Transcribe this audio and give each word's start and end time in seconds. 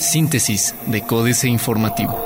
Síntesis 0.00 0.74
de 0.86 1.02
Códice 1.02 1.48
Informativo. 1.48 2.18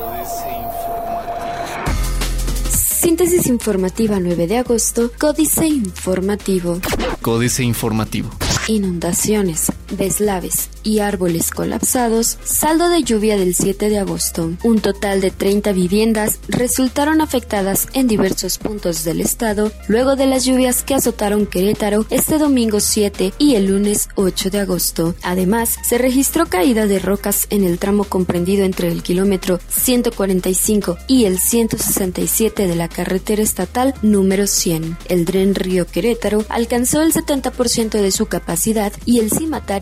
Síntesis 2.70 3.46
informativa 3.46 4.20
9 4.20 4.46
de 4.46 4.58
agosto, 4.58 5.10
Códice 5.18 5.66
Informativo. 5.66 6.80
Códice 7.20 7.64
Informativo. 7.64 8.30
Inundaciones, 8.68 9.72
deslaves 9.92 10.68
y 10.82 10.98
árboles 10.98 11.50
colapsados, 11.50 12.38
saldo 12.44 12.88
de 12.88 13.02
lluvia 13.02 13.36
del 13.36 13.54
7 13.54 13.88
de 13.88 13.98
agosto. 13.98 14.52
Un 14.64 14.80
total 14.80 15.20
de 15.20 15.30
30 15.30 15.72
viviendas 15.72 16.38
resultaron 16.48 17.20
afectadas 17.20 17.88
en 17.92 18.08
diversos 18.08 18.58
puntos 18.58 19.04
del 19.04 19.20
estado 19.20 19.72
luego 19.88 20.16
de 20.16 20.26
las 20.26 20.44
lluvias 20.44 20.82
que 20.82 20.94
azotaron 20.94 21.46
Querétaro 21.46 22.06
este 22.10 22.38
domingo 22.38 22.80
7 22.80 23.32
y 23.38 23.54
el 23.54 23.66
lunes 23.66 24.08
8 24.16 24.50
de 24.50 24.60
agosto. 24.60 25.14
Además, 25.22 25.76
se 25.84 25.98
registró 25.98 26.46
caída 26.46 26.86
de 26.86 26.98
rocas 26.98 27.46
en 27.50 27.64
el 27.64 27.78
tramo 27.78 28.04
comprendido 28.04 28.64
entre 28.64 28.90
el 28.90 29.02
kilómetro 29.02 29.60
145 29.68 30.98
y 31.06 31.24
el 31.24 31.38
167 31.38 32.66
de 32.66 32.76
la 32.76 32.88
carretera 32.88 33.42
estatal 33.42 33.94
número 34.02 34.46
100. 34.46 34.96
El 35.08 35.24
dren 35.24 35.54
Río 35.54 35.86
Querétaro 35.86 36.44
alcanzó 36.48 37.02
el 37.02 37.12
70% 37.12 38.00
de 38.00 38.10
su 38.10 38.26
capacidad 38.26 38.92
y 39.04 39.20
el 39.20 39.30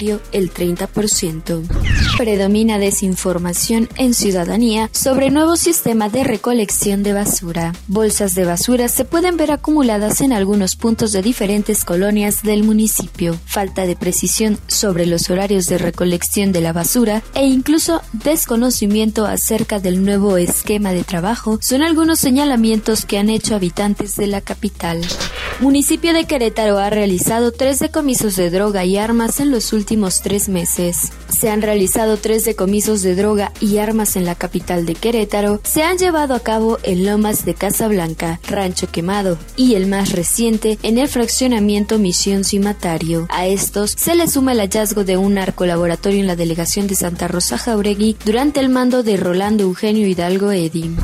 cimatario 0.01 0.21
el 0.33 0.53
30%. 0.53 1.63
Predomina 2.17 2.79
desinformación 2.79 3.89
en 3.97 4.15
ciudadanía 4.15 4.91
sobre 4.93 5.31
nuevo 5.31 5.57
sistema 5.57 6.09
de 6.09 6.25
recolección 6.25 7.03
de 7.03 7.13
basura. 7.13 7.73
Bolsas 7.87 8.35
de 8.35 8.45
basura 8.45 8.89
se 8.89 9.05
pueden 9.05 9.37
ver 9.37 9.51
acumuladas 9.53 10.21
en 10.21 10.33
algunos 10.33 10.77
puntos 10.77 11.13
de 11.13 11.23
diferentes 11.23 11.85
colonias 11.85 12.43
del 12.43 12.63
municipio. 12.63 13.39
Falta 13.47 13.87
de 13.87 13.97
precisión 13.97 14.59
sobre 14.67 15.07
los 15.07 15.31
horarios 15.31 15.67
de 15.67 15.79
recolección 15.79 16.53
de 16.53 16.61
la 16.61 16.73
basura 16.73 17.23
e 17.35 17.47
incluso 17.47 18.03
desconocimiento 18.13 19.27
acerca 19.27 19.81
del 19.81 20.05
nuevo 20.05 20.37
esquema 20.37 20.93
de 20.93 21.05
trabajo 21.05 21.59
son 21.63 21.83
algunos 21.83 22.21
señalamientos 22.21 23.05
que 23.05 23.19
han 23.19 23.31
hecho 23.31 23.55
habitantes 23.55 24.17
de 24.17 24.27
la 24.27 24.41
capital. 24.41 25.01
Municipio 25.61 26.15
de 26.15 26.25
Querétaro 26.25 26.79
ha 26.79 26.89
realizado 26.91 27.53
tres 27.53 27.81
decomisos 27.81 28.37
de 28.37 28.51
droga 28.51 28.85
y 28.85 28.97
armas 28.97 29.41
en 29.41 29.51
los 29.51 29.73
últimos 29.73 29.90
tres 30.23 30.49
meses. 30.49 31.11
Se 31.29 31.51
han 31.51 31.63
realizado 31.63 32.17
tres 32.17 32.45
decomisos 32.45 33.03
de 33.03 33.17
droga 33.17 33.53
y 33.61 33.79
armas 33.79 34.15
en 34.15 34.25
la 34.25 34.37
capital 34.37 34.87
de 34.87 34.95
Querétaro. 34.95 35.61
Se 35.65 35.83
han 35.83 35.99
llevado 35.99 36.35
a 36.35 36.41
cabo 36.41 36.79
en 36.85 37.05
Lomas 37.05 37.45
de 37.45 37.55
Casablanca, 37.55 38.39
Rancho 38.47 38.87
Quemado 38.87 39.37
y 39.57 39.75
el 39.75 39.89
más 39.89 40.13
reciente 40.13 40.79
en 40.85 40.97
el 40.97 41.09
fraccionamiento 41.09 41.99
Misión 41.99 42.45
Cimatario. 42.45 43.27
A 43.31 43.49
estos 43.49 43.97
se 43.99 44.15
le 44.15 44.29
suma 44.29 44.53
el 44.53 44.61
hallazgo 44.61 45.03
de 45.03 45.17
un 45.17 45.35
laboratorio 45.35 46.21
en 46.21 46.29
la 46.29 46.37
delegación 46.37 46.87
de 46.87 46.95
Santa 46.95 47.27
Rosa 47.27 47.59
Jauregui 47.59 48.17
durante 48.25 48.61
el 48.61 48.69
mando 48.69 49.03
de 49.03 49.17
Rolando 49.17 49.65
Eugenio 49.65 50.07
Hidalgo 50.07 50.53
Edi. 50.53 50.95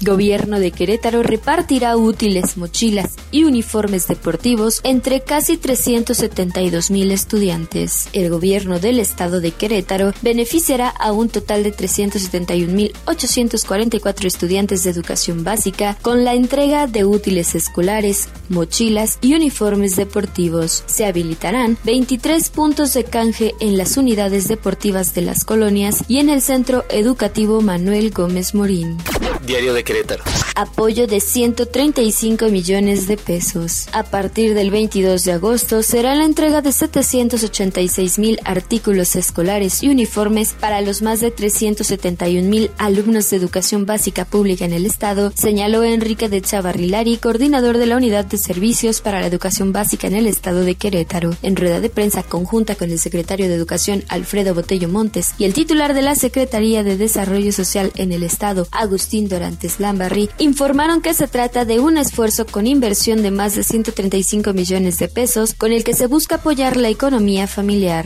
Gobierno 0.00 0.58
de 0.58 0.72
Querétaro 0.72 1.22
repartirá 1.22 1.96
útiles, 1.96 2.56
mochilas 2.56 3.12
y 3.30 3.44
uniformes 3.44 4.08
deportivos 4.08 4.80
entre 4.82 5.20
casi 5.20 5.56
372 5.56 6.90
mil 6.90 7.12
estudiantes. 7.12 8.08
El 8.12 8.31
gobierno 8.32 8.80
del 8.80 8.98
estado 8.98 9.40
de 9.40 9.52
Querétaro 9.52 10.12
beneficiará 10.22 10.88
a 10.88 11.12
un 11.12 11.28
total 11.28 11.62
de 11.62 11.72
371.844 11.72 14.24
estudiantes 14.24 14.82
de 14.82 14.90
educación 14.90 15.44
básica 15.44 15.96
con 16.02 16.24
la 16.24 16.34
entrega 16.34 16.86
de 16.86 17.04
útiles 17.04 17.54
escolares, 17.54 18.28
mochilas 18.48 19.18
y 19.20 19.34
uniformes 19.34 19.96
deportivos. 19.96 20.82
Se 20.86 21.04
habilitarán 21.04 21.76
23 21.84 22.48
puntos 22.50 22.94
de 22.94 23.04
canje 23.04 23.54
en 23.60 23.76
las 23.76 23.96
unidades 23.96 24.48
deportivas 24.48 25.14
de 25.14 25.22
las 25.22 25.44
colonias 25.44 26.02
y 26.08 26.18
en 26.18 26.30
el 26.30 26.42
Centro 26.42 26.84
Educativo 26.88 27.60
Manuel 27.60 28.10
Gómez 28.10 28.54
Morín. 28.54 28.96
Diario 29.44 29.74
de 29.74 29.82
Querétaro. 29.82 30.22
Apoyo 30.54 31.06
de 31.06 31.20
135 31.20 32.48
millones 32.48 33.08
de 33.08 33.16
pesos. 33.16 33.88
A 33.92 34.04
partir 34.04 34.54
del 34.54 34.70
22 34.70 35.24
de 35.24 35.32
agosto 35.32 35.82
será 35.82 36.14
la 36.14 36.24
entrega 36.24 36.60
de 36.60 36.72
786 36.72 38.18
mil 38.18 38.38
artículos 38.44 39.16
escolares 39.16 39.82
y 39.82 39.88
uniformes 39.88 40.52
para 40.52 40.80
los 40.82 41.02
más 41.02 41.20
de 41.20 41.30
371 41.30 42.48
mil 42.48 42.70
alumnos 42.78 43.30
de 43.30 43.38
educación 43.38 43.86
básica 43.86 44.24
pública 44.26 44.64
en 44.64 44.74
el 44.74 44.86
estado, 44.86 45.32
señaló 45.34 45.82
Enrique 45.82 46.28
de 46.28 46.42
Chavarrilari, 46.42 47.16
coordinador 47.16 47.78
de 47.78 47.86
la 47.86 47.96
Unidad 47.96 48.26
de 48.26 48.36
Servicios 48.36 49.00
para 49.00 49.20
la 49.20 49.26
Educación 49.26 49.72
Básica 49.72 50.06
en 50.06 50.14
el 50.14 50.26
estado 50.26 50.64
de 50.64 50.74
Querétaro. 50.74 51.34
En 51.42 51.56
rueda 51.56 51.80
de 51.80 51.90
prensa 51.90 52.22
conjunta 52.22 52.74
con 52.74 52.90
el 52.90 52.98
secretario 52.98 53.48
de 53.48 53.54
Educación 53.54 54.04
Alfredo 54.08 54.54
Botello 54.54 54.88
Montes 54.88 55.34
y 55.38 55.44
el 55.44 55.54
titular 55.54 55.94
de 55.94 56.02
la 56.02 56.14
Secretaría 56.14 56.84
de 56.84 56.96
Desarrollo 56.96 57.52
Social 57.52 57.90
en 57.96 58.12
el 58.12 58.22
estado, 58.22 58.68
Agustín 58.70 59.28
Dorantes 59.32 59.80
Lambarri, 59.80 60.28
informaron 60.38 61.00
que 61.00 61.14
se 61.14 61.26
trata 61.26 61.64
de 61.64 61.80
un 61.80 61.96
esfuerzo 61.96 62.44
con 62.44 62.66
inversión 62.66 63.22
de 63.22 63.30
más 63.30 63.56
de 63.56 63.64
135 63.64 64.52
millones 64.52 64.98
de 64.98 65.08
pesos 65.08 65.54
con 65.54 65.72
el 65.72 65.84
que 65.84 65.94
se 65.94 66.06
busca 66.06 66.34
apoyar 66.36 66.76
la 66.76 66.90
economía 66.90 67.46
familiar. 67.46 68.04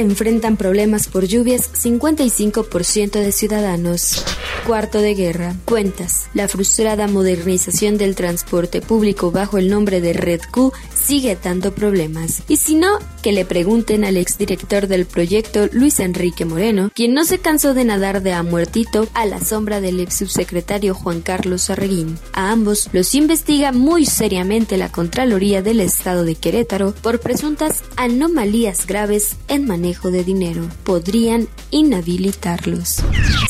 Enfrentan 0.00 0.56
problemas 0.56 1.06
por 1.06 1.24
lluvias 1.26 1.72
55% 1.72 3.12
de 3.12 3.30
ciudadanos. 3.30 4.24
Cuarto 4.66 4.98
de 4.98 5.14
guerra. 5.14 5.54
Cuentas. 5.64 6.28
La 6.34 6.48
frustrada 6.48 7.06
modernización 7.06 7.96
del 7.96 8.16
transporte 8.16 8.80
público 8.80 9.30
bajo 9.30 9.58
el 9.58 9.70
nombre 9.70 10.00
de 10.00 10.12
Red 10.12 10.40
Q 10.50 10.72
sigue 10.92 11.38
dando 11.40 11.72
problemas. 11.72 12.42
Y 12.48 12.56
si 12.56 12.74
no, 12.74 12.98
que 13.22 13.30
le 13.30 13.44
pregunten 13.44 14.04
al 14.04 14.16
exdirector 14.16 14.88
del 14.88 15.06
proyecto, 15.06 15.68
Luis 15.70 16.00
Enrique 16.00 16.44
Moreno, 16.44 16.90
quien 16.92 17.14
no 17.14 17.24
se 17.24 17.38
cansó 17.38 17.74
de 17.74 17.84
nadar 17.84 18.22
de 18.22 18.32
a 18.32 18.42
muertito 18.42 19.06
a 19.14 19.24
la 19.26 19.40
sombra 19.40 19.80
del 19.80 20.00
ex 20.00 20.16
subsecretario 20.16 20.55
Juan 20.94 21.20
Carlos 21.20 21.70
Arreguín. 21.70 22.18
A 22.32 22.50
ambos 22.50 22.88
los 22.92 23.14
investiga 23.14 23.72
muy 23.72 24.06
seriamente 24.06 24.76
la 24.76 24.90
Contraloría 24.90 25.62
del 25.62 25.80
Estado 25.80 26.24
de 26.24 26.34
Querétaro 26.34 26.94
por 27.02 27.20
presuntas 27.20 27.82
anomalías 27.96 28.86
graves 28.86 29.36
en 29.48 29.66
manejo 29.66 30.10
de 30.10 30.24
dinero. 30.24 30.68
Podrían 30.84 31.48
inhabilitarlos. 31.70 32.96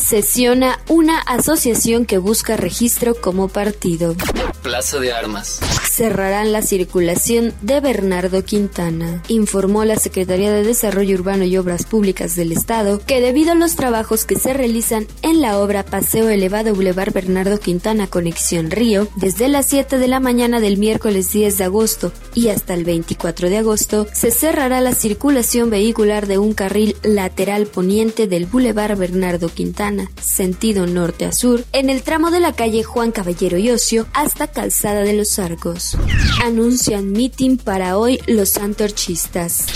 Sesiona 0.00 0.78
una 0.89 1.19
asociación 1.21 2.06
que 2.06 2.19
busca 2.19 2.56
registro 2.56 3.15
como 3.15 3.49
partido. 3.49 4.15
Plaza 4.62 4.99
de 4.99 5.12
Armas. 5.12 5.61
Cerrarán 5.96 6.52
la 6.52 6.60
circulación 6.60 7.54
de 7.62 7.80
Bernardo 7.80 8.44
Quintana. 8.44 9.22
Informó 9.28 9.82
la 9.86 9.96
Secretaría 9.96 10.52
de 10.52 10.62
Desarrollo 10.62 11.14
Urbano 11.14 11.44
y 11.44 11.56
Obras 11.56 11.86
Públicas 11.86 12.36
del 12.36 12.52
Estado 12.52 13.00
que 13.06 13.22
debido 13.22 13.52
a 13.52 13.54
los 13.54 13.76
trabajos 13.76 14.26
que 14.26 14.38
se 14.38 14.52
realizan 14.52 15.06
en 15.22 15.40
la 15.40 15.58
obra 15.58 15.86
Paseo 15.86 16.28
Elevado 16.28 16.74
Boulevard 16.74 17.14
Bernardo 17.14 17.58
Quintana 17.58 18.08
Conexión 18.08 18.70
Río, 18.70 19.08
desde 19.16 19.48
las 19.48 19.64
7 19.64 19.96
de 19.96 20.06
la 20.06 20.20
mañana 20.20 20.60
del 20.60 20.76
miércoles 20.76 21.32
10 21.32 21.56
de 21.56 21.64
agosto 21.64 22.12
y 22.34 22.48
hasta 22.48 22.74
el 22.74 22.84
24 22.84 23.48
de 23.48 23.56
agosto, 23.56 24.06
se 24.12 24.30
cerrará 24.30 24.82
la 24.82 24.92
circulación 24.92 25.70
vehicular 25.70 26.26
de 26.26 26.36
un 26.36 26.52
carril 26.52 26.94
lateral 27.04 27.68
poniente 27.68 28.26
del 28.26 28.44
Boulevard 28.44 28.98
Bernardo 28.98 29.48
Quintana, 29.48 30.10
sentido 30.20 30.86
norte 30.86 31.24
a 31.24 31.32
sur, 31.32 31.64
en 31.72 31.88
el 31.88 32.02
tramo 32.02 32.30
de 32.30 32.40
la 32.40 32.52
calle 32.52 32.82
Juan 32.82 33.12
Caballero 33.12 33.56
y 33.56 33.70
Ocio 33.70 34.06
hasta 34.12 34.46
Calzada 34.46 35.00
de 35.00 35.14
los 35.14 35.38
Arcos. 35.38 35.85
Anuncian 36.42 37.12
mitin 37.12 37.58
para 37.58 37.98
hoy 37.98 38.19
los 38.26 38.56
antorchistas. 38.56 39.66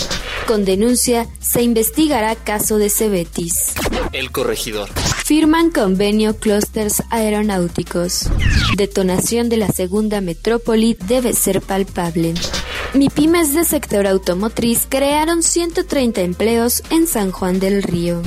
Con 0.47 0.65
denuncia 0.65 1.27
se 1.39 1.61
investigará 1.61 2.35
caso 2.35 2.77
de 2.77 2.89
Cebetis. 2.89 3.73
El 4.11 4.31
corregidor. 4.31 4.89
Firman 5.25 5.71
convenio 5.71 6.35
clústeres 6.37 7.03
aeronáuticos. 7.09 8.29
Detonación 8.75 9.49
de 9.49 9.57
la 9.57 9.69
segunda 9.69 10.19
metrópoli 10.19 10.97
debe 11.07 11.33
ser 11.33 11.61
palpable. 11.61 12.33
MIPIMES 12.93 13.53
de 13.53 13.63
sector 13.63 14.05
automotriz 14.05 14.85
crearon 14.89 15.43
130 15.43 16.21
empleos 16.21 16.83
en 16.89 17.07
San 17.07 17.31
Juan 17.31 17.57
del 17.61 17.83
Río. 17.83 18.21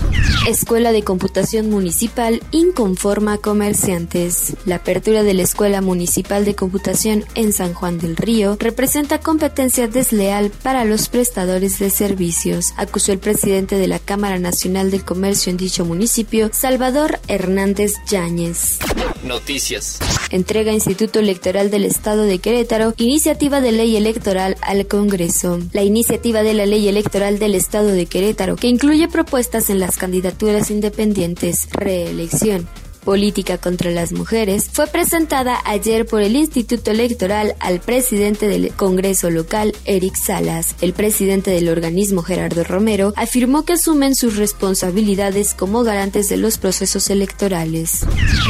Escuela 0.48 0.90
de 0.90 1.02
Computación 1.02 1.68
Municipal 1.68 2.42
inconforma 2.50 3.36
comerciantes. 3.36 4.56
La 4.64 4.76
apertura 4.76 5.22
de 5.22 5.34
la 5.34 5.42
Escuela 5.42 5.82
Municipal 5.82 6.46
de 6.46 6.54
Computación 6.54 7.26
en 7.34 7.52
San 7.52 7.74
Juan 7.74 7.98
del 7.98 8.16
Río 8.16 8.56
representa 8.58 9.20
competencia 9.20 9.86
desleal 9.86 10.50
para 10.50 10.86
los 10.86 11.10
prestadores 11.10 11.78
de 11.78 11.90
servicios, 11.90 12.72
acusó 12.78 13.12
el 13.12 13.18
presidente 13.18 13.76
de 13.76 13.86
la 13.86 13.98
Cámara 13.98 14.38
Nacional 14.38 14.90
del 14.90 15.04
Comercio 15.04 15.50
en 15.50 15.58
dicho 15.58 15.84
municipio, 15.84 16.48
Salvador 16.54 17.20
Hernández 17.28 17.96
Yáñez. 18.08 18.78
Noticias. 19.24 19.98
Entrega 20.30 20.72
Instituto 20.72 21.18
Electoral 21.18 21.70
del 21.70 21.84
Estado 21.84 22.22
de 22.22 22.38
Querétaro 22.38 22.94
iniciativa 22.98 23.60
de 23.60 23.72
ley 23.72 23.96
electoral 23.96 24.56
al 24.60 24.86
Congreso. 24.86 25.58
La 25.72 25.82
iniciativa 25.82 26.42
de 26.42 26.54
la 26.54 26.66
ley 26.66 26.88
electoral 26.88 27.38
del 27.38 27.54
Estado 27.54 27.88
de 27.88 28.06
Querétaro, 28.06 28.56
que 28.56 28.68
incluye 28.68 29.08
propuestas 29.08 29.70
en 29.70 29.80
las 29.80 29.96
candidaturas 29.96 30.70
independientes, 30.70 31.68
reelección, 31.72 32.68
Política 33.04 33.58
contra 33.58 33.90
las 33.90 34.12
Mujeres, 34.12 34.70
fue 34.72 34.86
presentada 34.86 35.58
ayer 35.64 36.06
por 36.06 36.22
el 36.22 36.36
Instituto 36.36 36.90
Electoral 36.90 37.54
al 37.60 37.80
presidente 37.80 38.48
del 38.48 38.72
Congreso 38.72 39.30
local, 39.30 39.74
Eric 39.84 40.16
Salas. 40.16 40.74
El 40.80 40.94
presidente 40.94 41.50
del 41.50 41.68
organismo, 41.68 42.22
Gerardo 42.22 42.64
Romero, 42.64 43.12
afirmó 43.16 43.64
que 43.64 43.74
asumen 43.74 44.14
sus 44.14 44.36
responsabilidades 44.36 45.54
como 45.54 45.84
garantes 45.84 46.28
de 46.28 46.38
los 46.38 46.58
procesos 46.58 47.10
electorales. 47.10 48.00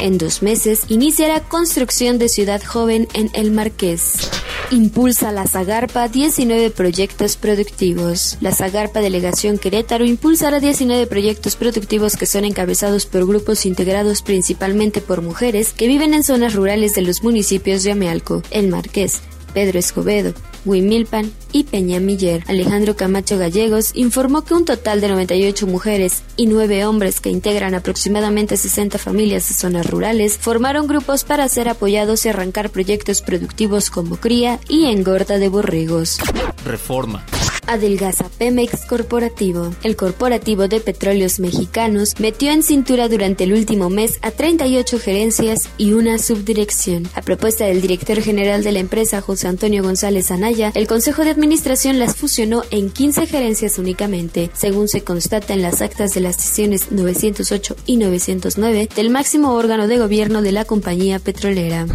En 0.02 0.18
dos 0.18 0.42
meses 0.42 0.82
iniciará 0.88 1.40
construcción 1.40 2.18
de 2.18 2.28
Ciudad 2.28 2.62
Joven 2.62 3.08
en 3.14 3.30
El 3.34 3.50
Marqués. 3.50 4.30
Impulsa 4.74 5.30
la 5.30 5.46
Zagarpa 5.46 6.08
19 6.08 6.70
proyectos 6.70 7.36
productivos. 7.36 8.36
La 8.40 8.52
Zagarpa 8.52 9.00
Delegación 9.00 9.56
Querétaro 9.56 10.04
impulsará 10.04 10.58
19 10.58 11.06
proyectos 11.06 11.54
productivos 11.54 12.16
que 12.16 12.26
son 12.26 12.44
encabezados 12.44 13.06
por 13.06 13.24
grupos 13.24 13.66
integrados 13.66 14.22
principalmente 14.22 15.00
por 15.00 15.22
mujeres 15.22 15.72
que 15.72 15.86
viven 15.86 16.12
en 16.12 16.24
zonas 16.24 16.54
rurales 16.54 16.94
de 16.94 17.02
los 17.02 17.22
municipios 17.22 17.84
de 17.84 17.92
Amealco, 17.92 18.42
El 18.50 18.66
Marqués, 18.66 19.20
Pedro 19.54 19.78
Escobedo, 19.78 20.34
Huimilpan 20.64 21.32
y 21.52 21.64
Peñamiller. 21.64 22.44
Alejandro 22.46 22.96
Camacho 22.96 23.38
Gallegos 23.38 23.92
informó 23.94 24.44
que 24.44 24.54
un 24.54 24.64
total 24.64 25.00
de 25.00 25.08
98 25.08 25.66
mujeres 25.66 26.22
y 26.36 26.46
9 26.46 26.86
hombres 26.86 27.20
que 27.20 27.30
integran 27.30 27.74
aproximadamente 27.74 28.56
60 28.56 28.98
familias 28.98 29.48
de 29.48 29.54
zonas 29.54 29.86
rurales 29.86 30.38
formaron 30.38 30.86
grupos 30.86 31.24
para 31.24 31.48
ser 31.48 31.68
apoyados 31.68 32.24
y 32.24 32.28
arrancar 32.28 32.70
proyectos 32.70 33.22
productivos 33.22 33.90
como 33.90 34.16
cría 34.16 34.58
y 34.68 34.86
engorda 34.86 35.38
de 35.38 35.48
borregos. 35.48 36.18
Reforma. 36.64 37.24
Adelgaza 37.66 38.28
Pemex 38.28 38.86
Corporativo. 38.86 39.74
El 39.82 39.96
corporativo 39.96 40.68
de 40.68 40.80
petróleos 40.80 41.40
mexicanos 41.40 42.14
metió 42.18 42.50
en 42.50 42.62
cintura 42.62 43.08
durante 43.08 43.44
el 43.44 43.52
último 43.52 43.90
mes 43.90 44.18
a 44.22 44.30
38 44.30 44.98
gerencias 44.98 45.68
y 45.78 45.92
una 45.92 46.18
subdirección. 46.18 47.08
A 47.14 47.22
propuesta 47.22 47.64
del 47.66 47.80
director 47.80 48.20
general 48.20 48.64
de 48.64 48.72
la 48.72 48.80
empresa, 48.80 49.20
José 49.20 49.48
Antonio 49.48 49.82
González 49.82 50.30
Anaya, 50.30 50.72
el 50.74 50.86
Consejo 50.86 51.24
de 51.24 51.30
Administración 51.30 51.98
las 51.98 52.16
fusionó 52.16 52.62
en 52.70 52.90
15 52.90 53.26
gerencias 53.26 53.78
únicamente, 53.78 54.50
según 54.54 54.88
se 54.88 55.02
constata 55.02 55.54
en 55.54 55.62
las 55.62 55.82
actas 55.82 56.14
de 56.14 56.20
las 56.20 56.36
sesiones 56.36 56.90
908 56.90 57.76
y 57.86 57.96
909 57.96 58.88
del 58.94 59.10
máximo 59.10 59.54
órgano 59.54 59.86
de 59.86 59.98
gobierno 59.98 60.42
de 60.42 60.52
la 60.52 60.64
compañía 60.64 61.18
petrolera. 61.18 61.86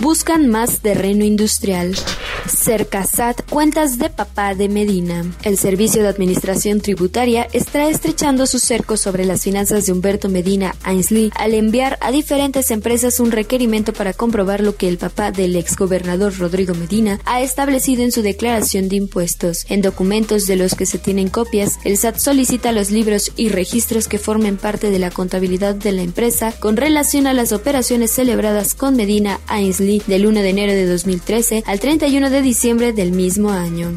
Buscan 0.00 0.48
más 0.48 0.80
terreno 0.80 1.24
industrial. 1.24 1.94
Cercasat, 2.48 3.48
cuentas 3.48 3.98
de 3.98 4.10
papá 4.10 4.54
de 4.54 4.68
Medina. 4.68 5.13
El 5.42 5.58
Servicio 5.58 6.02
de 6.02 6.08
Administración 6.08 6.80
Tributaria 6.80 7.46
está 7.52 7.88
estrechando 7.88 8.46
sus 8.46 8.62
cercos 8.62 9.00
sobre 9.00 9.24
las 9.24 9.42
finanzas 9.42 9.86
de 9.86 9.92
Humberto 9.92 10.28
Medina 10.28 10.74
Ainsley 10.82 11.30
al 11.36 11.54
enviar 11.54 11.98
a 12.00 12.10
diferentes 12.10 12.70
empresas 12.70 13.20
un 13.20 13.30
requerimiento 13.30 13.92
para 13.92 14.12
comprobar 14.12 14.60
lo 14.60 14.76
que 14.76 14.88
el 14.88 14.98
papá 14.98 15.30
del 15.30 15.56
exgobernador 15.56 16.36
Rodrigo 16.38 16.74
Medina 16.74 17.20
ha 17.24 17.42
establecido 17.42 18.02
en 18.02 18.12
su 18.12 18.22
declaración 18.22 18.88
de 18.88 18.96
impuestos. 18.96 19.66
En 19.68 19.82
documentos 19.82 20.46
de 20.46 20.56
los 20.56 20.74
que 20.74 20.86
se 20.86 20.98
tienen 20.98 21.28
copias, 21.28 21.78
el 21.84 21.96
SAT 21.96 22.18
solicita 22.18 22.72
los 22.72 22.90
libros 22.90 23.32
y 23.36 23.48
registros 23.48 24.08
que 24.08 24.18
formen 24.18 24.56
parte 24.56 24.90
de 24.90 24.98
la 24.98 25.10
contabilidad 25.10 25.74
de 25.74 25.92
la 25.92 26.02
empresa 26.02 26.52
con 26.58 26.76
relación 26.76 27.26
a 27.26 27.34
las 27.34 27.52
operaciones 27.52 28.10
celebradas 28.10 28.74
con 28.74 28.96
Medina 28.96 29.40
Ainsley 29.46 30.02
del 30.06 30.26
1 30.26 30.40
de 30.40 30.48
enero 30.48 30.72
de 30.72 30.86
2013 30.86 31.64
al 31.66 31.80
31 31.80 32.30
de 32.30 32.42
diciembre 32.42 32.92
del 32.92 33.12
mismo 33.12 33.50
año. 33.50 33.92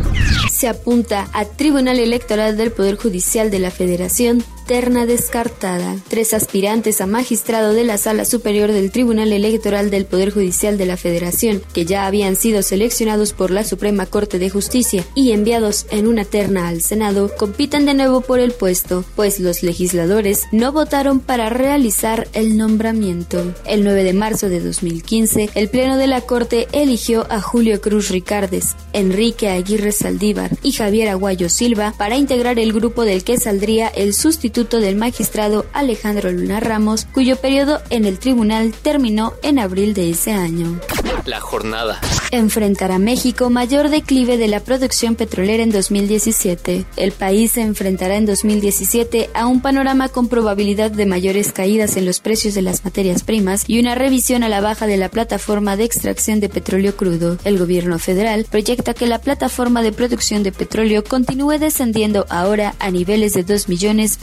Se 0.57 0.68
apunta 0.68 1.30
a 1.33 1.45
Tribunal 1.45 2.00
Electoral 2.00 2.57
del 2.57 2.71
Poder 2.71 2.95
Judicial 2.95 3.51
de 3.51 3.59
la 3.59 3.69
Federación 3.69 4.44
terna 4.68 5.06
descartada. 5.06 5.96
Tres 6.10 6.34
aspirantes 6.34 7.00
a 7.00 7.08
magistrado 7.08 7.74
de 7.74 7.86
la 7.86 7.98
Sala 7.98 8.25
Superior 8.25 8.72
del 8.74 8.92
Tribunal 8.92 9.31
Electoral 9.31 9.90
del 9.90 10.06
Poder 10.06 10.31
Judicial 10.31 10.78
de 10.78 10.86
la 10.86 10.98
Federación, 10.98 11.62
que 11.74 11.86
ya 11.86 12.06
habían 12.06 12.36
sido 12.36 12.62
seleccionados 12.62 13.31
por 13.31 13.50
la 13.50 13.64
Suprema 13.64 14.06
Corte 14.06 14.40
de 14.40 14.50
Justicia 14.50 15.06
y 15.16 15.31
enviados 15.31 15.88
en 15.90 16.06
una 16.06 16.25
terna 16.25 16.68
al 16.68 16.81
Senado, 16.81 17.31
compiten 17.38 17.86
de 17.86 17.94
nuevo 17.94 18.22
por 18.22 18.40
el 18.40 18.52
puesto, 18.52 19.06
pues 19.16 19.40
los 19.40 19.64
legisladores 19.64 20.44
no 20.52 20.74
votaron 20.74 21.22
para 21.22 21.50
realizar 21.50 22.28
el 22.34 22.58
nombramiento. 22.58 23.54
El 23.66 23.86
9 23.86 24.04
de 24.04 24.13
marzo 24.13 24.50
de 24.50 24.60
2015, 24.60 25.50
el 25.56 25.70
Pleno 25.70 25.98
de 25.98 26.08
la 26.08 26.22
Corte 26.22 26.68
eligió 26.74 27.25
a 27.31 27.40
Julio 27.40 27.80
Cruz 27.80 28.10
Ricardes, 28.10 28.75
Enrique 28.92 29.48
Aguirre 29.48 29.94
Saldívar 29.94 30.58
y 30.62 30.74
Javier 30.74 31.08
Aguayo 31.08 31.48
Silva 31.48 31.94
para 31.98 32.18
integrar 32.18 32.60
el 32.60 32.74
grupo 32.74 33.06
del 33.06 33.24
que 33.24 33.38
saldría 33.38 33.88
el 33.88 34.13
del 34.57 34.95
magistrado 34.95 35.68
Alejandro 35.71 36.31
Luna 36.31 36.59
Ramos, 36.59 37.06
cuyo 37.06 37.36
periodo 37.36 37.80
en 37.92 38.06
el 38.06 38.18
tribunal 38.18 38.74
terminó 38.74 39.33
en 39.44 39.59
abril 39.59 39.94
de 39.94 40.09
ese 40.09 40.31
año. 40.31 40.80
La 41.25 41.39
jornada. 41.39 42.01
Enfrentará 42.31 43.00
México 43.00 43.50
mayor 43.50 43.89
declive 43.89 44.38
de 44.38 44.50
la 44.50 44.59
producción 44.59 45.15
petrolera 45.15 45.63
en 45.63 45.71
2017. 45.71 46.85
El 46.97 47.12
país 47.13 47.53
se 47.53 47.62
enfrentará 47.62 48.18
en 48.18 48.25
2017 48.25 49.29
a 49.33 49.47
un 49.47 49.62
panorama 49.62 50.09
con 50.09 50.27
probabilidad 50.27 50.91
de 50.91 51.06
mayores 51.06 51.53
caídas 51.53 51.95
en 51.95 52.06
los 52.06 52.19
precios 52.19 52.53
de 52.53 52.62
las 52.62 52.83
materias 52.83 53.24
primas 53.24 53.63
y 53.68 53.79
una 53.79 53.95
revisión 53.95 54.44
a 54.44 54.50
la 54.50 54.59
baja 54.59 54.88
de 54.88 54.97
la 54.97 55.09
plataforma 55.09 55.77
de 55.77 55.85
extracción 55.85 56.41
de 56.41 56.50
petróleo 56.50 56.97
crudo. 56.97 57.38
El 57.45 57.57
gobierno 57.57 57.97
federal 57.97 58.45
proyecta 58.50 58.94
que 58.94 59.07
la 59.07 59.19
plataforma 59.19 59.81
de 59.81 59.94
producción 59.94 60.44
de 60.44 60.51
petróleo 60.51 61.06
continúe 61.06 61.59
descendiendo 61.59 62.25
ahora 62.29 62.75
a 62.79 62.91
niveles 62.91 63.33
de 63.33 63.44
2 63.44 63.69
millones 63.69 64.19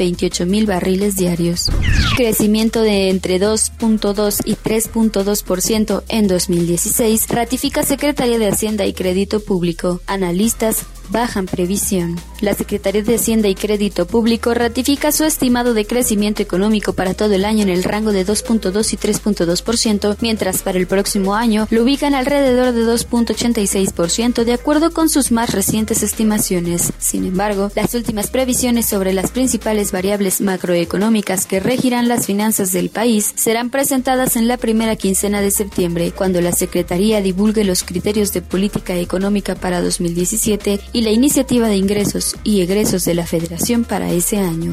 mil 0.46 0.66
barriles 0.66 1.16
diarios. 1.16 1.70
Crecimiento 2.16 2.82
de 2.82 3.08
entre 3.08 3.40
2.2 3.40 4.42
y 4.44 4.56
3.2% 4.56 6.02
en 6.08 6.28
2016, 6.28 7.28
ratifica 7.28 7.82
Secretaría 7.94 8.40
de 8.40 8.48
Hacienda 8.48 8.86
y 8.86 8.92
Crédito 8.92 9.38
Público. 9.38 10.00
Analistas 10.08 10.84
bajan 11.10 11.46
previsión. 11.46 12.16
La 12.40 12.54
Secretaría 12.54 13.02
de 13.02 13.14
Hacienda 13.14 13.48
y 13.48 13.54
Crédito 13.54 14.06
Público 14.06 14.54
ratifica 14.54 15.12
su 15.12 15.24
estimado 15.24 15.74
de 15.74 15.86
crecimiento 15.86 16.42
económico 16.42 16.92
para 16.92 17.14
todo 17.14 17.32
el 17.34 17.44
año 17.44 17.62
en 17.62 17.68
el 17.68 17.84
rango 17.84 18.12
de 18.12 18.26
2.2 18.26 18.92
y 18.92 18.96
3.2%, 18.96 20.16
mientras 20.20 20.62
para 20.62 20.78
el 20.78 20.86
próximo 20.86 21.34
año 21.34 21.66
lo 21.70 21.82
ubican 21.82 22.14
alrededor 22.14 22.72
de 22.72 22.84
2.86% 22.84 24.44
de 24.44 24.52
acuerdo 24.52 24.92
con 24.92 25.08
sus 25.08 25.32
más 25.32 25.52
recientes 25.52 26.02
estimaciones. 26.02 26.92
Sin 26.98 27.24
embargo, 27.24 27.70
las 27.74 27.94
últimas 27.94 28.28
previsiones 28.28 28.86
sobre 28.86 29.12
las 29.12 29.30
principales 29.30 29.92
variables 29.92 30.40
macroeconómicas 30.40 31.46
que 31.46 31.60
regirán 31.60 32.08
las 32.08 32.26
finanzas 32.26 32.72
del 32.72 32.90
país 32.90 33.32
serán 33.36 33.70
presentadas 33.70 34.36
en 34.36 34.48
la 34.48 34.56
primera 34.56 34.96
quincena 34.96 35.40
de 35.40 35.50
septiembre, 35.50 36.12
cuando 36.12 36.40
la 36.40 36.52
Secretaría 36.52 37.20
divulgue 37.20 37.64
los 37.64 37.84
criterios 37.84 38.32
de 38.32 38.42
política 38.42 38.96
económica 38.96 39.54
para 39.54 39.80
2017 39.80 40.80
y 40.94 41.02
la 41.02 41.10
iniciativa 41.10 41.68
de 41.68 41.76
ingresos 41.76 42.36
y 42.44 42.62
egresos 42.62 43.04
de 43.04 43.12
la 43.12 43.26
Federación 43.26 43.84
para 43.84 44.10
ese 44.10 44.38
año. 44.38 44.72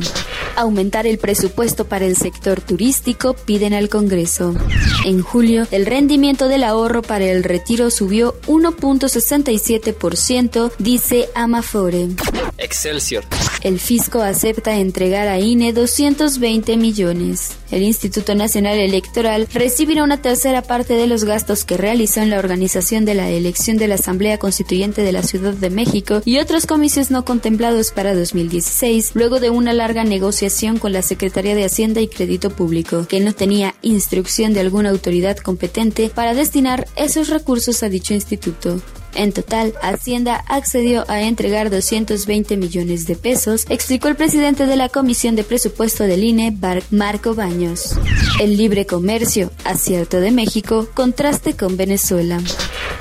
Aumentar 0.56 1.06
el 1.08 1.18
presupuesto 1.18 1.84
para 1.86 2.06
el 2.06 2.16
sector 2.16 2.62
turístico 2.62 3.34
piden 3.34 3.74
al 3.74 3.90
Congreso. 3.90 4.56
En 5.04 5.22
julio, 5.22 5.68
el 5.72 5.86
rendimiento 5.86 6.48
del 6.48 6.64
ahorro 6.64 7.02
para 7.02 7.26
el 7.26 7.44
retiro 7.44 7.90
subió 7.90 8.40
1.67%, 8.48 10.72
dice 10.78 11.28
Amafore. 11.36 12.08
Excelsior. 12.58 13.26
El 13.62 13.80
fisco 13.80 14.22
acepta 14.22 14.80
entregar 14.80 15.28
a 15.28 15.40
INE 15.40 15.72
220 15.72 16.78
millones. 16.78 17.52
El 17.70 17.84
Instituto 17.84 18.34
Nacional 18.34 18.80
Electoral 18.80 19.48
recibirá 19.54 20.04
una 20.04 20.20
tercera 20.20 20.64
parte 20.64 20.96
de 20.96 21.06
los 21.06 21.26
gastos 21.26 21.64
que 21.64 21.78
realizó 21.78 22.22
en 22.22 22.32
la 22.32 22.40
organización 22.40 23.06
de 23.06 23.14
la 23.14 23.30
elección 23.30 23.78
de 23.78 23.88
la 23.88 23.96
Asamblea 23.96 24.40
Constituyente 24.40 25.04
de 25.04 25.12
la 25.12 25.22
Ciudad 25.22 25.54
de 25.54 25.70
México 25.70 26.24
y 26.26 26.40
otros 26.40 26.66
comicios 26.66 27.12
no 27.12 27.24
contemplados 27.24 27.92
para 27.92 28.16
2016, 28.16 29.12
luego 29.14 29.40
de 29.40 29.52
una 29.52 29.74
larga 29.74 30.04
negociación 30.04 30.80
con 30.80 30.92
la 30.92 31.04
Secretaría 31.04 31.54
de 31.54 31.66
Hacienda 31.66 32.02
y 32.02 32.08
Crédito 32.08 32.50
Público, 32.50 33.06
que 33.08 33.20
no 33.20 33.32
tenía 33.34 33.76
instrucción 33.84 34.54
de 34.54 34.62
alguna 34.62 34.90
autoridad 34.90 35.38
competente 35.38 36.10
para 36.10 36.34
destinar 36.34 36.88
esos 36.96 37.30
recursos 37.30 37.84
a 37.84 37.90
dicho 37.90 38.16
instituto. 38.16 38.82
En 39.16 39.34
total, 39.34 39.74
Hacienda 39.82 40.44
accedió 40.48 41.04
a 41.10 41.22
entregar 41.22 41.70
220 41.70 42.58
millones 42.58 43.08
de 43.08 43.16
pesos, 43.16 43.66
explicó 43.70 44.08
el 44.08 44.16
presidente 44.16 44.66
de 44.66 44.76
la 44.76 44.90
Comisión 44.90 45.36
de 45.36 45.44
Presupuesto 45.44 46.04
del 46.06 46.24
INE, 46.24 46.58
Marco 46.92 47.36
Baños. 47.36 47.98
El 48.40 48.58
libre 48.58 48.86
comercio, 48.86 49.52
acierto 49.64 50.20
de 50.20 50.32
México, 50.32 50.88
contraste 50.94 51.56
con 51.56 51.78
Venezuela. 51.78 52.40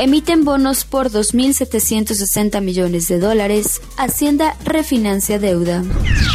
Emiten 0.00 0.44
bonos 0.46 0.86
por 0.86 1.10
2.760 1.10 2.62
millones 2.62 3.06
de 3.08 3.18
dólares. 3.18 3.82
Hacienda 3.98 4.56
refinancia 4.64 5.38
deuda. 5.38 5.84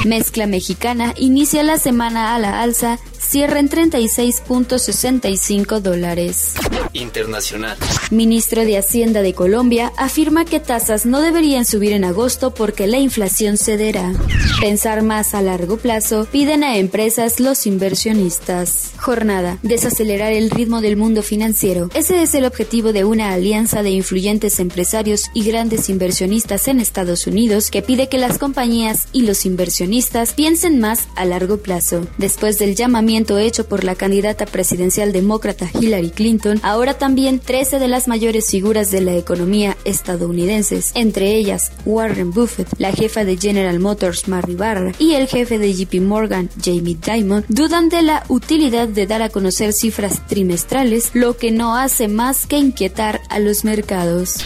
Mezcla 0.06 0.46
mexicana 0.46 1.16
inicia 1.18 1.64
la 1.64 1.80
semana 1.80 2.36
a 2.36 2.40
la 2.40 2.62
alza 2.62 3.00
cierra 3.18 3.60
en 3.60 3.72
36.65 3.72 5.80
dólares. 5.80 6.54
Internacional. 6.94 7.76
Ministro 8.12 8.66
de 8.66 8.78
Hacienda 8.78 9.24
de 9.24 9.34
Colombia 9.34 9.92
afirma 9.98 10.46
que 10.46 10.60
tasas 10.60 11.08
no 11.08 11.22
deberían 11.22 11.66
subir 11.66 11.94
en 11.94 12.04
agosto 12.04 12.54
porque 12.54 12.86
la 12.86 13.00
inflación 13.00 13.58
cederá. 13.58 14.14
Pensar 14.62 15.02
más 15.02 15.34
a 15.34 15.42
largo 15.42 15.78
plazo 15.78 16.28
piden 16.32 16.64
a 16.64 16.78
empresas 16.78 17.40
los 17.40 17.66
inversionistas. 17.66 18.92
Jornada. 19.06 19.60
Desacelerar 19.62 20.34
el 20.34 20.50
ritmo 20.50 20.82
del 20.82 20.98
mundo 20.98 21.22
financiero. 21.22 21.92
Ese 21.94 22.24
es 22.24 22.34
el 22.34 22.44
objetivo 22.44 22.92
de 22.92 23.04
una 23.04 23.34
alianza 23.34 23.84
de 23.84 23.92
influyentes 23.92 24.60
empresarios 24.60 25.30
y 25.36 25.44
grandes 25.44 25.90
inversionistas 25.90 26.68
en 26.68 26.80
Estados 26.80 27.28
Unidos 27.28 27.70
que 27.70 27.84
pide 27.84 28.10
que 28.10 28.18
las 28.18 28.40
compañías 28.40 29.08
y 29.12 29.22
los 29.28 29.46
inversionistas 29.46 30.34
piensen 30.34 30.80
más 30.80 31.08
a 31.16 31.26
largo 31.26 31.58
plazo. 31.58 32.08
Después 32.18 32.58
del 32.58 32.74
llamamiento 32.74 33.38
hecho 33.38 33.68
por 33.68 33.84
la 33.84 33.94
candidata 33.94 34.48
presidencial 34.48 35.14
demócrata 35.14 35.70
Hillary 35.80 36.10
Clinton, 36.10 36.60
ahora 36.64 36.96
también 36.96 37.38
13 37.38 37.78
de 37.78 37.88
las 37.88 38.08
mayores 38.08 38.50
figuras 38.50 38.90
de 38.90 39.02
la 39.02 39.16
economía 39.16 39.78
estadounidenses, 39.86 40.94
entre 40.96 41.36
ellas 41.36 41.72
Warren 41.86 42.32
Buffett, 42.32 42.70
la 42.80 42.92
jefa 42.92 43.24
de 43.24 43.38
General 43.38 43.80
Motors 43.80 44.28
Mary 44.28 44.56
Barra 44.56 44.94
y 44.98 45.14
el 45.14 45.28
jefe 45.28 45.60
de 45.60 45.76
JP 45.76 46.02
Morgan 46.02 46.50
Jamie 46.60 46.98
Dimon, 47.06 47.46
dudan 47.50 47.90
de 47.90 48.02
la 48.02 48.24
utilidad 48.30 48.95
de 48.96 49.06
dar 49.06 49.22
a 49.22 49.30
conocer 49.30 49.74
cifras 49.74 50.26
trimestrales, 50.28 51.12
lo 51.14 51.38
que 51.38 51.52
no 51.52 51.76
hace 51.76 52.08
más 52.08 52.48
que 52.48 52.58
inquietar 52.58 53.22
a 53.30 53.40
los 53.40 53.64
mercados. 53.64 54.38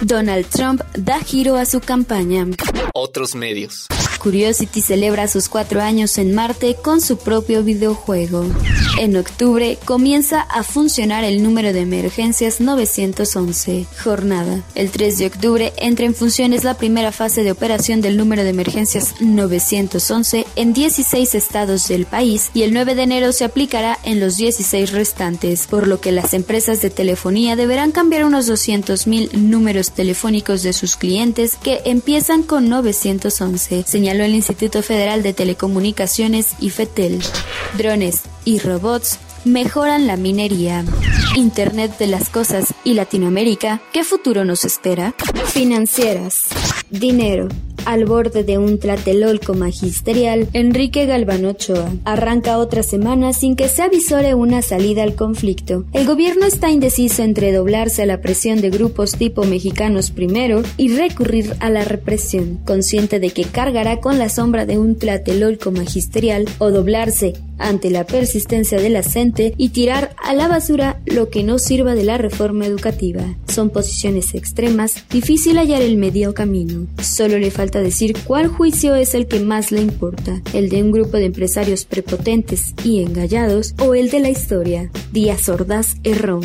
Donald 0.00 0.46
Trump 0.46 0.80
da 0.96 1.20
giro 1.20 1.56
a 1.56 1.66
su 1.66 1.80
campaña. 1.80 2.46
Otros 2.94 3.34
medios. 3.34 3.86
Curiosity 4.18 4.80
celebra 4.80 5.28
sus 5.28 5.48
cuatro 5.48 5.82
años 5.82 6.18
en 6.18 6.34
Marte 6.34 6.76
con 6.82 7.00
su 7.00 7.18
propio 7.18 7.62
videojuego. 7.62 8.44
En 8.98 9.16
octubre 9.16 9.78
comienza 9.84 10.40
a 10.40 10.64
funcionar 10.64 11.22
el 11.22 11.40
número 11.40 11.72
de 11.72 11.82
emergencias 11.82 12.60
911. 12.60 13.86
Jornada. 14.02 14.64
El 14.74 14.90
3 14.90 15.18
de 15.18 15.26
octubre 15.26 15.72
entra 15.76 16.04
en 16.04 16.16
funciones 16.16 16.64
la 16.64 16.74
primera 16.74 17.12
fase 17.12 17.44
de 17.44 17.52
operación 17.52 18.00
del 18.00 18.16
número 18.16 18.42
de 18.42 18.50
emergencias 18.50 19.14
911 19.20 20.46
en 20.56 20.72
16 20.72 21.36
estados 21.36 21.86
del 21.86 22.06
país 22.06 22.50
y 22.54 22.62
el 22.62 22.74
9 22.74 22.96
de 22.96 23.02
enero 23.04 23.30
se 23.30 23.44
aplicará 23.44 23.96
en 24.02 24.18
los 24.18 24.36
16 24.36 24.90
restantes, 24.90 25.68
por 25.68 25.86
lo 25.86 26.00
que 26.00 26.10
las 26.10 26.34
empresas 26.34 26.82
de 26.82 26.90
telefonía 26.90 27.54
deberán 27.54 27.92
cambiar 27.92 28.24
unos 28.24 28.50
200.000 28.50 29.32
números 29.34 29.92
telefónicos 29.92 30.64
de 30.64 30.72
sus 30.72 30.96
clientes 30.96 31.56
que 31.62 31.82
empiezan 31.84 32.42
con 32.42 32.68
911 32.68 33.84
señaló 33.86 34.24
el 34.24 34.34
Instituto 34.34 34.82
Federal 34.82 35.22
de 35.22 35.34
Telecomunicaciones 35.34 36.56
y 36.58 36.70
FETEL. 36.70 37.22
Drones 37.76 38.22
y 38.48 38.58
robots 38.60 39.18
mejoran 39.44 40.06
la 40.06 40.16
minería. 40.16 40.82
Internet 41.36 41.98
de 41.98 42.06
las 42.06 42.30
Cosas 42.30 42.72
y 42.82 42.94
Latinoamérica, 42.94 43.82
¿qué 43.92 44.04
futuro 44.04 44.46
nos 44.46 44.64
espera? 44.64 45.14
Financieras. 45.52 46.46
Dinero. 46.90 47.48
Al 47.84 48.06
borde 48.06 48.44
de 48.44 48.56
un 48.56 48.78
tlatelolco 48.78 49.52
magisterial, 49.52 50.48
Enrique 50.54 51.04
Galván 51.04 51.44
Ochoa 51.44 51.92
arranca 52.06 52.56
otra 52.56 52.82
semana 52.82 53.34
sin 53.34 53.54
que 53.54 53.68
se 53.68 53.82
avisore 53.82 54.34
una 54.34 54.62
salida 54.62 55.02
al 55.02 55.14
conflicto. 55.14 55.84
El 55.92 56.06
gobierno 56.06 56.46
está 56.46 56.70
indeciso 56.70 57.22
entre 57.22 57.52
doblarse 57.52 58.02
a 58.02 58.06
la 58.06 58.22
presión 58.22 58.62
de 58.62 58.70
grupos 58.70 59.16
tipo 59.16 59.44
mexicanos 59.44 60.10
primero 60.10 60.62
y 60.78 60.88
recurrir 60.96 61.54
a 61.60 61.68
la 61.68 61.84
represión, 61.84 62.58
consciente 62.64 63.20
de 63.20 63.30
que 63.30 63.44
cargará 63.44 64.00
con 64.00 64.18
la 64.18 64.30
sombra 64.30 64.64
de 64.64 64.78
un 64.78 64.96
tlatelolco 64.96 65.70
magisterial 65.70 66.46
o 66.58 66.70
doblarse 66.70 67.34
ante 67.58 67.90
la 67.90 68.04
persistencia 68.04 68.80
de 68.80 68.90
la 68.90 69.02
gente 69.02 69.54
y 69.56 69.70
tirar 69.70 70.14
a 70.22 70.34
la 70.34 70.48
basura 70.48 71.00
lo 71.06 71.28
que 71.30 71.42
no 71.42 71.58
sirva 71.58 71.94
de 71.94 72.04
la 72.04 72.18
reforma 72.18 72.66
educativa. 72.66 73.22
Son 73.46 73.70
posiciones 73.70 74.34
extremas, 74.34 75.04
difícil 75.10 75.58
hallar 75.58 75.82
el 75.82 75.96
medio 75.96 76.34
camino. 76.34 76.86
Solo 77.02 77.38
le 77.38 77.50
falta 77.50 77.80
decir 77.80 78.16
cuál 78.24 78.48
juicio 78.48 78.94
es 78.94 79.14
el 79.14 79.26
que 79.26 79.40
más 79.40 79.72
le 79.72 79.80
importa, 79.80 80.40
el 80.52 80.68
de 80.68 80.82
un 80.82 80.92
grupo 80.92 81.16
de 81.16 81.26
empresarios 81.26 81.84
prepotentes 81.84 82.74
y 82.84 83.02
engallados 83.02 83.74
o 83.78 83.94
el 83.94 84.10
de 84.10 84.20
la 84.20 84.30
historia. 84.30 84.90
Díaz 85.12 85.48
Ordaz 85.48 85.96
Errón. 86.04 86.42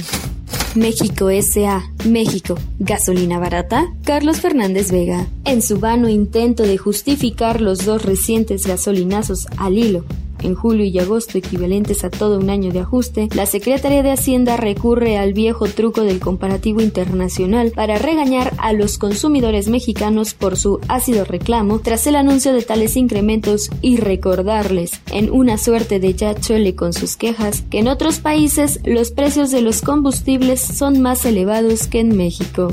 México 0.75 1.29
S.A. 1.29 1.84
México. 2.08 2.55
¿Gasolina 2.79 3.38
barata? 3.38 3.93
Carlos 4.03 4.41
Fernández 4.41 4.91
Vega. 4.91 5.27
En 5.46 5.62
su 5.62 5.79
vano 5.79 6.10
intento 6.10 6.63
de 6.63 6.77
justificar 6.77 7.62
los 7.62 7.86
dos 7.86 8.03
recientes 8.03 8.65
gasolinazos 8.65 9.48
al 9.58 9.77
hilo 9.77 10.03
en 10.43 10.55
julio 10.55 10.85
y 10.85 11.00
agosto 11.00 11.38
equivalentes 11.38 12.03
a 12.03 12.09
todo 12.09 12.39
un 12.39 12.50
año 12.50 12.71
de 12.71 12.81
ajuste, 12.81 13.29
la 13.35 13.45
Secretaría 13.45 14.03
de 14.03 14.12
Hacienda 14.12 14.57
recurre 14.57 15.17
al 15.17 15.33
viejo 15.33 15.67
truco 15.67 16.01
del 16.01 16.19
comparativo 16.19 16.81
internacional 16.81 17.71
para 17.71 17.97
regañar 17.97 18.53
a 18.57 18.73
los 18.73 18.97
consumidores 18.97 19.67
mexicanos 19.67 20.33
por 20.33 20.57
su 20.57 20.79
ácido 20.88 21.25
reclamo 21.25 21.79
tras 21.79 22.07
el 22.07 22.15
anuncio 22.15 22.53
de 22.53 22.62
tales 22.62 22.95
incrementos 22.97 23.69
y 23.81 23.97
recordarles, 23.97 25.01
en 25.12 25.31
una 25.31 25.57
suerte 25.57 26.00
de 26.00 26.13
ya 26.13 26.35
chole 26.35 26.75
con 26.75 26.93
sus 26.93 27.15
quejas, 27.15 27.63
que 27.69 27.79
en 27.79 27.88
otros 27.88 28.19
países 28.19 28.79
los 28.83 29.12
precios 29.12 29.51
de 29.51 29.62
los 29.62 29.81
combustibles 29.81 30.62
son 30.62 31.01
más 31.01 31.25
elevados 31.25 31.88
que 31.88 32.00
en 32.00 32.15
México. 32.15 32.69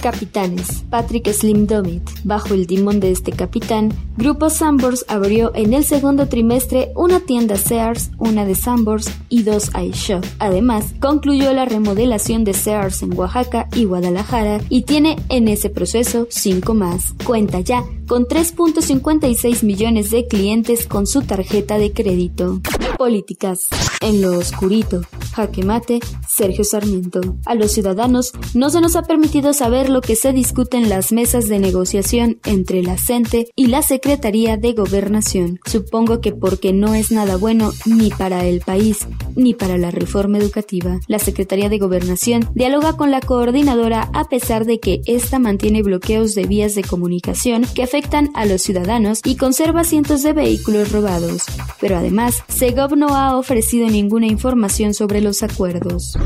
Capitanes. 0.00 0.84
Patrick 0.90 1.30
Slim 1.32 1.66
Domit. 1.66 2.02
Bajo 2.24 2.54
el 2.54 2.66
timón 2.66 3.00
de 3.00 3.10
este 3.10 3.32
capitán, 3.32 3.92
Grupo 4.16 4.50
Sambors 4.50 5.04
abrió 5.08 5.52
en 5.54 5.74
el 5.74 5.84
segundo 5.84 6.28
trimestre 6.28 6.92
una 6.94 7.20
tienda 7.20 7.56
Sears, 7.56 8.10
una 8.18 8.44
de 8.44 8.54
Sambors 8.54 9.10
y 9.28 9.42
dos 9.42 9.70
iShop. 9.78 10.24
Además, 10.38 10.94
concluyó 11.00 11.52
la 11.52 11.64
remodelación 11.64 12.44
de 12.44 12.54
Sears 12.54 13.02
en 13.02 13.16
Oaxaca 13.18 13.68
y 13.74 13.84
Guadalajara 13.84 14.60
y 14.68 14.82
tiene 14.82 15.16
en 15.28 15.48
ese 15.48 15.70
proceso 15.70 16.26
cinco 16.30 16.74
más. 16.74 17.14
Cuenta 17.24 17.60
ya 17.60 17.84
con 18.08 18.26
3.56 18.26 19.62
millones 19.62 20.10
de 20.10 20.26
clientes 20.26 20.86
con 20.86 21.06
su 21.06 21.22
tarjeta 21.22 21.78
de 21.78 21.92
crédito. 21.92 22.60
Políticas. 22.96 23.68
En 24.00 24.22
lo 24.22 24.38
oscurito. 24.38 25.02
Jaque 25.34 25.62
mate. 25.62 26.00
Sergio 26.26 26.64
Sarmiento. 26.64 27.20
A 27.44 27.54
los 27.54 27.72
ciudadanos 27.72 28.32
no 28.54 28.70
se 28.70 28.80
nos 28.80 28.96
ha 28.96 29.02
permitido 29.02 29.52
saber 29.52 29.90
lo 29.90 30.00
que 30.00 30.16
se 30.16 30.32
discute 30.32 30.78
en 30.78 30.88
las 30.88 31.12
mesas 31.12 31.48
de 31.48 31.58
negociación 31.58 32.40
entre 32.44 32.82
la 32.82 32.96
CENTE 32.96 33.48
y 33.54 33.66
la 33.66 33.82
Secretaría 33.82 34.56
de 34.56 34.72
Gobernación. 34.72 35.60
Supongo 35.66 36.20
que 36.20 36.32
porque 36.32 36.72
no 36.72 36.94
es 36.94 37.12
nada 37.12 37.36
bueno 37.36 37.72
ni 37.84 38.10
para 38.10 38.44
el 38.46 38.60
país 38.60 39.06
ni 39.36 39.54
para 39.54 39.76
la 39.76 39.90
reforma 39.90 40.38
educativa. 40.38 40.98
La 41.06 41.18
Secretaría 41.18 41.68
de 41.68 41.78
Gobernación 41.78 42.48
dialoga 42.54 42.96
con 42.96 43.10
la 43.10 43.20
coordinadora 43.20 44.10
a 44.14 44.24
pesar 44.28 44.64
de 44.64 44.80
que 44.80 45.02
ésta 45.06 45.38
mantiene 45.38 45.82
bloqueos 45.82 46.34
de 46.34 46.46
vías 46.46 46.74
de 46.74 46.82
comunicación 46.82 47.66
que 47.74 47.82
afectan 47.82 47.97
afectan 47.98 48.30
a 48.34 48.46
los 48.46 48.62
ciudadanos 48.62 49.20
y 49.24 49.34
conserva 49.36 49.82
cientos 49.82 50.22
de 50.22 50.32
vehículos 50.32 50.92
robados. 50.92 51.42
Pero 51.80 51.96
además, 51.96 52.44
Segov 52.46 52.96
no 52.96 53.16
ha 53.16 53.36
ofrecido 53.36 53.88
ninguna 53.88 54.26
información 54.26 54.94
sobre 54.94 55.20
los 55.20 55.42
acuerdos. 55.42 56.16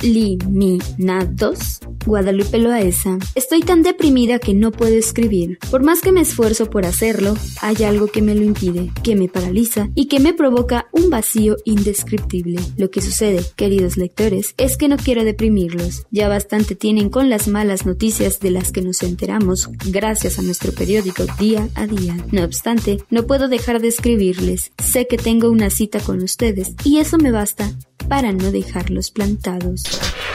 Eliminados. 0.00 1.80
Guadalupe 2.06 2.56
Loaesa. 2.58 3.18
Estoy 3.34 3.60
tan 3.60 3.82
deprimida 3.82 4.38
que 4.38 4.54
no 4.54 4.72
puedo 4.72 4.94
escribir. 4.94 5.58
Por 5.70 5.82
más 5.82 6.00
que 6.00 6.10
me 6.10 6.22
esfuerzo 6.22 6.70
por 6.70 6.86
hacerlo, 6.86 7.36
hay 7.60 7.84
algo 7.84 8.06
que 8.06 8.22
me 8.22 8.34
lo 8.34 8.42
impide, 8.42 8.90
que 9.02 9.14
me 9.14 9.28
paraliza 9.28 9.90
y 9.94 10.06
que 10.06 10.18
me 10.18 10.32
provoca 10.32 10.86
un 10.92 11.10
vacío 11.10 11.56
indescriptible. 11.66 12.60
Lo 12.78 12.90
que 12.90 13.02
sucede, 13.02 13.44
queridos 13.56 13.98
lectores, 13.98 14.54
es 14.56 14.78
que 14.78 14.88
no 14.88 14.96
quiero 14.96 15.22
deprimirlos. 15.24 16.06
Ya 16.10 16.28
bastante 16.28 16.74
tienen 16.74 17.10
con 17.10 17.28
las 17.28 17.46
malas 17.46 17.84
noticias 17.84 18.40
de 18.40 18.52
las 18.52 18.72
que 18.72 18.80
nos 18.80 19.02
enteramos 19.02 19.68
gracias 19.84 20.38
a 20.38 20.42
nuestro 20.42 20.72
periódico 20.78 21.24
día 21.38 21.68
a 21.74 21.86
día. 21.86 22.16
No 22.30 22.44
obstante, 22.44 22.98
no 23.10 23.26
puedo 23.26 23.48
dejar 23.48 23.80
de 23.80 23.88
escribirles. 23.88 24.72
Sé 24.78 25.06
que 25.06 25.18
tengo 25.18 25.50
una 25.50 25.70
cita 25.70 26.00
con 26.00 26.22
ustedes 26.22 26.74
y 26.84 26.98
eso 26.98 27.18
me 27.18 27.32
basta 27.32 27.72
para 28.08 28.32
no 28.32 28.50
dejarlos 28.50 29.10
plantados. 29.10 29.82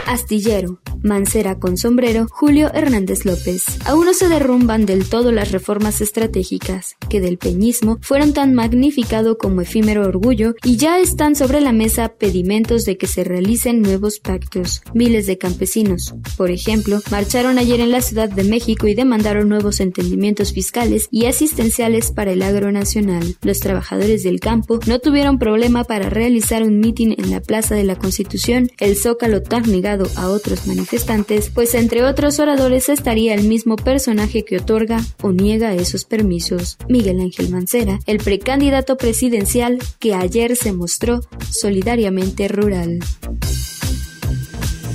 Astillero, 0.05 0.79
Mancera 1.01 1.59
con 1.59 1.75
sombrero, 1.77 2.27
Julio 2.29 2.71
Hernández 2.73 3.25
López. 3.25 3.65
Aún 3.85 4.05
no 4.05 4.13
se 4.13 4.29
derrumban 4.29 4.85
del 4.85 5.09
todo 5.09 5.31
las 5.31 5.51
reformas 5.51 5.99
estratégicas, 5.99 6.95
que 7.09 7.19
del 7.19 7.37
peñismo 7.37 7.99
fueron 8.01 8.33
tan 8.33 8.53
magnificado 8.53 9.37
como 9.37 9.61
efímero 9.61 10.07
orgullo 10.07 10.55
y 10.63 10.77
ya 10.77 10.99
están 10.99 11.35
sobre 11.35 11.59
la 11.59 11.73
mesa 11.73 12.13
pedimentos 12.17 12.85
de 12.85 12.97
que 12.97 13.07
se 13.07 13.23
realicen 13.23 13.81
nuevos 13.81 14.19
pactos. 14.19 14.81
Miles 14.93 15.25
de 15.25 15.37
campesinos, 15.37 16.15
por 16.37 16.51
ejemplo, 16.51 17.01
marcharon 17.11 17.57
ayer 17.57 17.81
en 17.81 17.91
la 17.91 18.01
Ciudad 18.01 18.29
de 18.29 18.43
México 18.43 18.87
y 18.87 18.95
demandaron 18.95 19.49
nuevos 19.49 19.79
entendimientos 19.81 20.53
fiscales 20.53 21.07
y 21.11 21.25
asistenciales 21.25 22.11
para 22.11 22.31
el 22.31 22.43
agro 22.43 22.71
nacional. 22.71 23.35
Los 23.41 23.59
trabajadores 23.59 24.23
del 24.23 24.39
campo 24.39 24.79
no 24.87 24.99
tuvieron 24.99 25.37
problema 25.37 25.83
para 25.83 26.09
realizar 26.09 26.63
un 26.63 26.79
mitin 26.79 27.13
en 27.17 27.29
la 27.29 27.41
Plaza 27.41 27.62
de 27.69 27.83
la 27.83 27.95
Constitución, 27.95 28.69
el 28.79 28.95
Zócalo 28.95 29.41
tan 29.41 29.63
negado 29.71 30.07
a 30.15 30.27
otros 30.27 30.67
manifestantes 30.67 31.49
pues 31.49 31.75
entre 31.75 32.03
otros 32.03 32.39
oradores 32.39 32.89
estaría 32.89 33.33
el 33.33 33.47
mismo 33.47 33.75
personaje 33.75 34.43
que 34.43 34.57
otorga 34.57 35.01
o 35.21 35.31
niega 35.31 35.73
esos 35.73 36.05
permisos, 36.05 36.77
Miguel 36.87 37.19
Ángel 37.19 37.49
Mancera, 37.49 37.99
el 38.05 38.17
precandidato 38.17 38.97
presidencial 38.97 39.79
que 39.99 40.13
ayer 40.13 40.55
se 40.55 40.73
mostró 40.73 41.21
solidariamente 41.49 42.47
rural. 42.47 42.99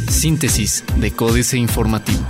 Síntesis 0.09 0.85
de 0.97 1.11
Códice 1.13 1.57
Informativo. 1.59 2.25